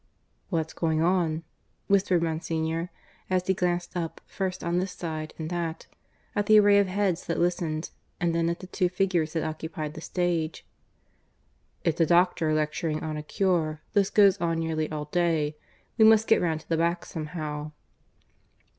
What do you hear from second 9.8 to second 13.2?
the stage. "It's a doctor lecturing on